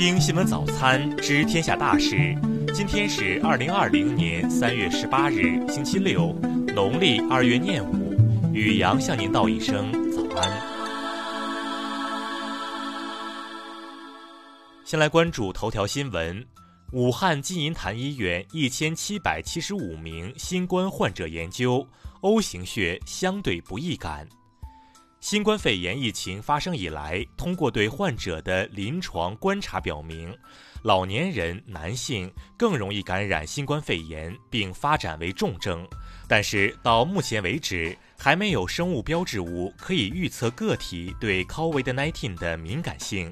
[0.00, 2.34] 听新闻早餐知天下大事。
[2.72, 6.34] 今天是二零二零年三月十八日，星期六，
[6.74, 8.14] 农历二月廿五。
[8.50, 10.62] 雨阳向您道一声早安。
[14.86, 16.46] 先来关注头条新闻：
[16.92, 21.86] 武汉金银潭医院一千七百七十五名新冠患者研究
[22.22, 24.26] O 型血相对不易感。
[25.20, 30.34] 新冠肺炎疫情发生以来，通过对患者的临床观察表明，
[30.82, 35.86] 老年人男性更容易感染新冠肺炎并发展为重症。
[36.26, 43.30] 但是到目前为止，还没有生物标志物可以预测个体对 COVID-19 的敏感性。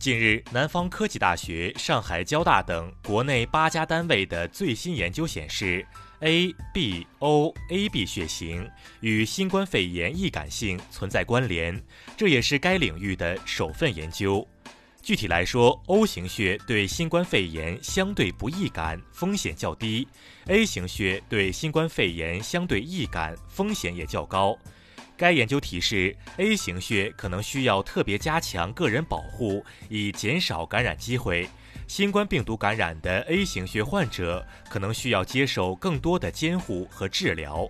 [0.00, 5.86] 近日，南方科技大学、上海交大等国内八家单位的最新研究显示。
[6.20, 8.68] A B O A B 血型
[9.00, 11.82] 与新冠肺炎易感性存在关联，
[12.16, 14.46] 这也是该领域的首份研究。
[15.02, 20.08] 具体来说，O 型血对新冠肺炎相对不易感，风险较低
[20.46, 24.58] ；A 型血对新冠肺炎相对易感，风险也较高。
[25.16, 31.48] 该研究提示，A 型血可能需要特别加强个人保护，以减少感染机会。
[31.88, 37.68] 新冠病毒感染的 A 型血患者可能需要接受更多的监护和治疗。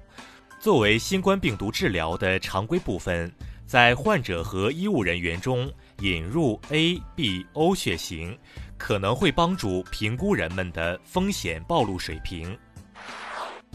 [0.59, 3.31] 作为新冠病毒治疗的常规部分，
[3.67, 8.37] 在患者和医务人员中引入 A、B、O 血型，
[8.79, 12.59] 可能会帮助评估人们的风险暴露水平。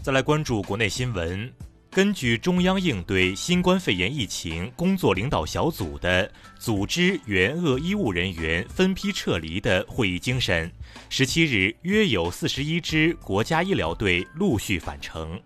[0.02, 1.50] 再来关注国内新闻。
[1.94, 10.72] 根据中央应对新冠肺炎疫情工作领导小组的组织援鄂医务人员分批撤离的会议精神，
[11.10, 15.38] 十七日约有四十一支国家医疗队陆续返程。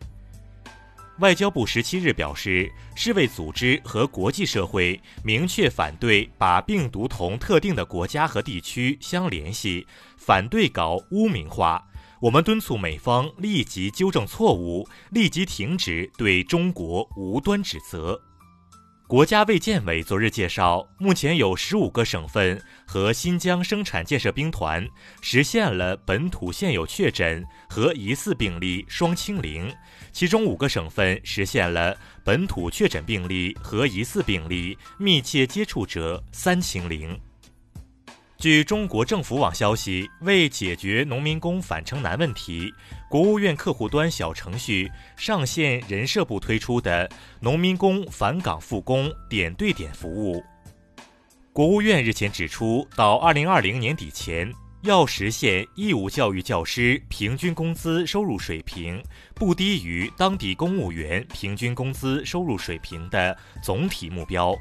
[1.19, 9.84] 外交部十七日表示，世卫组织和国际社会明确反对把病毒同特定的国家和地区相联系，
[10.17, 11.84] 反对搞污名化。
[12.20, 18.18] 我们敦促美方立即纠正错误，立即停止对中国无端指责。
[19.07, 24.89] 国家卫健委昨日介绍，目前有十五个省份和新疆生产建设兵团
[25.20, 29.70] 实现了本土现有确诊和疑似病例双清零，
[30.11, 37.17] 其中五个省份实现了本土确诊病例和疑似病例密切接触者三清零。
[38.39, 42.70] 据中国政府网消息，为解决农民工返程难问题，
[43.08, 47.08] 国务院客户端小程序上线人社部推出的
[47.41, 50.45] 农民工返岗复工点对点服务。
[51.51, 59.03] 国务院日前指出，到二零二零年底前，要实现义务教育教师平均工资收入水平
[59.35, 64.55] 不低于当地公务员平均工资收入水平的总体目标。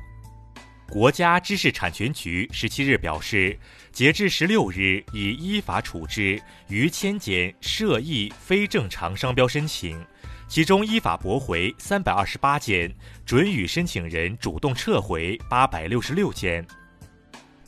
[0.90, 3.58] 国家知识产权局十七日表示，
[3.92, 10.00] 截至十六日，已依法处置逾千件涉疫非正常商标申请，
[10.48, 12.94] 其中依法驳回三百二十八件，
[13.26, 16.66] 准予申请人主动撤回八百六十六件。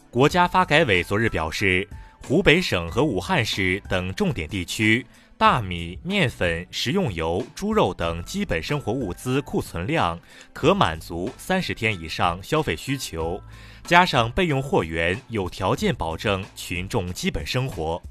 [0.09, 1.87] 国家发改委昨日表示，
[2.23, 5.05] 湖北省和武汉市等重点地区。
[5.37, 10.19] 大米、面粉、食用油、猪肉等基本生活物资库存量
[10.51, 13.39] 可满足三十天以上消费需求，
[13.83, 18.01] 加上备用货源，有条件保证群众基本生活。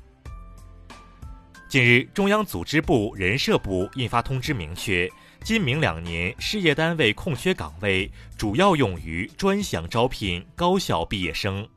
[1.69, 5.11] 近日，中央组织部、人社部印发通知，明确
[5.43, 8.09] 今明两年事业单位空缺岗位
[8.39, 11.69] 主要用于专项招聘高校毕业生。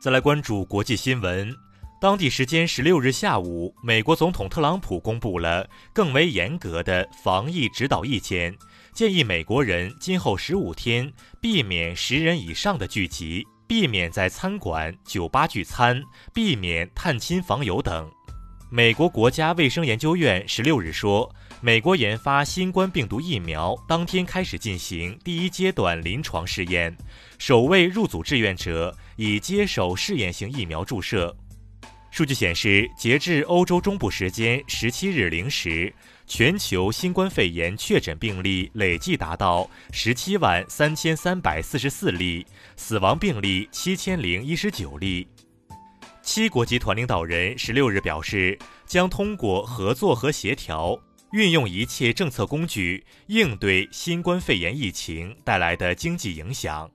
[0.00, 1.54] 再来关注国际新闻。
[2.02, 8.52] 当地时间十六日下午，美国总统特朗普公布了更为严格的防疫指导意见，
[8.92, 16.02] 建议美国人今后十五天避免十人以上的聚集，避免在餐馆、酒吧聚餐，
[16.34, 18.10] 避免探亲访友等。
[18.68, 26.96] 美国国家卫生研究院十六日说，美国研发新冠病毒疫苗当天开始进行第一阶段临床试验，
[27.38, 31.32] 首位入组志愿者已接受试验性疫苗注射。
[32.12, 35.90] 数据显示，截至欧洲中部时间十七日零时，
[36.26, 45.26] 全球新冠肺炎确诊病例累计达到十七万三千三百四十四例，死亡病例七千零一十九例。
[46.20, 51.00] 七国集团领导人十六日表示，将通过合作和协调，
[51.32, 56.90] 运用一切政策工具，应对新冠肺炎疫情带来的经济影响。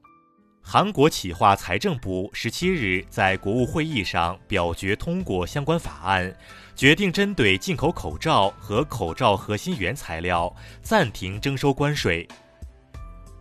[0.69, 6.35] 韩国企划财政部十七日在国务会议上表决通过相关法案，
[6.75, 12.27] 决定针对进口口罩和口罩核心原材料暂停征收关税。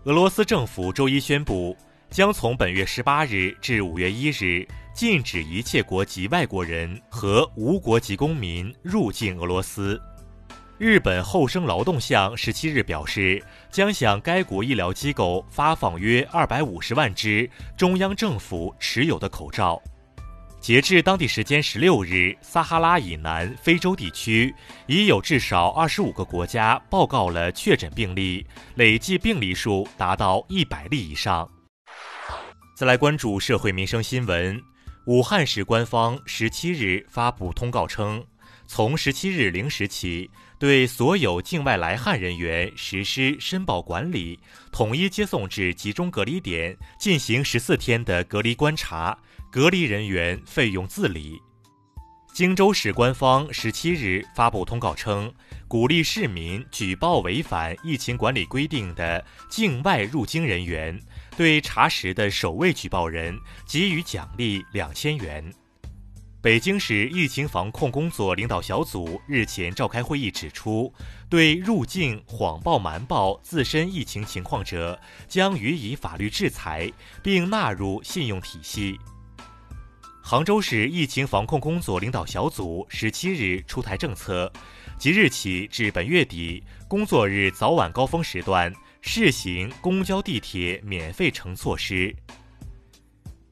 [0.04, 1.76] 俄罗斯政府周一宣布，
[2.10, 4.64] 将从本月十八日至五月一日
[4.94, 10.00] 禁止一切国籍外国人和无国籍公民入境俄罗斯。
[10.78, 19.80] 日本厚生劳动相十七日表示，将向该国医疗机构发放约二百五十万只中央政府持有的口罩。
[20.60, 24.54] 截至当地时间十六日，撒哈拉以南非洲地区
[24.86, 31.48] 已有至少二十五个国家报告了确诊病例，累计病例数达到一百例以上。
[32.76, 34.60] 再来关注社会民生新闻，
[35.06, 38.22] 武汉市官方十七日发布通告称，
[38.66, 44.38] 从十七日零时起，对所有境外来汉人员实施申报管理，
[44.72, 49.16] 统一接送至集中隔离点进行十四天的隔离观察。
[49.50, 51.40] 隔离人员费用自理。
[52.34, 55.32] 荆州市官方十七日发布通告称，
[55.66, 61.00] 鼓励市民举报违反疫情管理规定的境外入京人员，
[61.34, 65.50] 对查实的首位举报人给予奖励两千元。
[66.46, 70.94] 北京市疫情防控工作领导小组日前召开会议指出，
[71.28, 74.96] 对入境谎报、瞒报自身疫情情况者，
[75.26, 76.88] 将予以法律制裁，
[77.20, 78.96] 并纳入信用体系。
[80.22, 84.48] 杭州市疫情防控工作领导小组十七日出台政策，
[84.96, 92.14] 即日起至本月底工作日早晚高峰时段试行公交、地铁免费乘措施。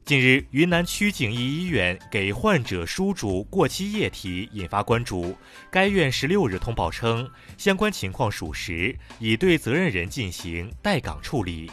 [0.05, 5.35] 近日，云南曲靖一医院给患者输注过期液体引发关注，
[5.71, 11.71] 该院十六日通报称，相关情况属实，已对责任人进行待岗处理。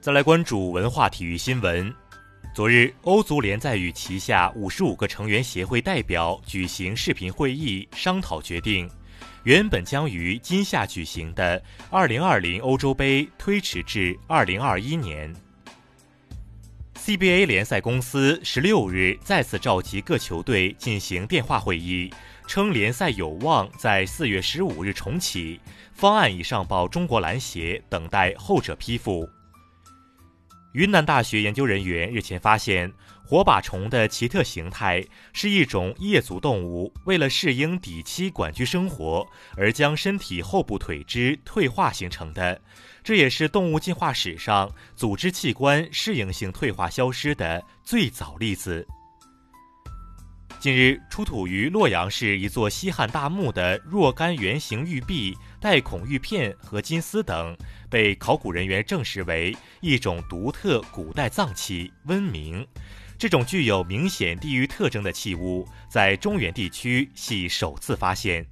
[0.00, 1.92] 再来关注文化体育新闻。
[2.54, 8.88] 昨日，欧足联在与旗下五十五个成员协会代表举行视频会议，商讨决定，
[9.42, 15.34] 原本将于今夏举行的二零二零欧洲杯推迟至二零二一年。
[17.06, 22.12] CBA 联赛公司十六日再次召集各球队进行电话会议，
[22.48, 25.60] 称联赛有望在四月十五日重启，
[25.94, 29.24] 方案已上报中国篮协，等待后者批复。
[30.72, 32.92] 云南大学研究人员日前发现，
[33.28, 39.26] 火把虫的奇特形态是一种叶足动物为了适应底栖管居生活
[39.56, 42.60] 而将身体后部腿肢退化形成的，
[43.02, 48.86] 这也是动物进化史上组织器官适应性退化消失的最早例子。
[50.60, 57.56] 近日，出土于洛阳市一座西汉大墓的若干圆形玉璧、带孔玉片和金丝等，
[57.90, 62.66] 被考古人员证实为一种独特古代脏器——温明。
[63.18, 68.46] 这种具有明显地域特征的器物，在中原地区系首次发现。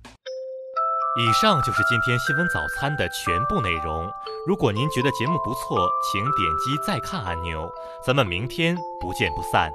[1.17, 4.11] 以上就是今天新闻早餐的全部内容。
[4.49, 7.71] 如果您觉得节目不错，请点击再看按钮。
[8.05, 9.71] 咱们明天不见不散。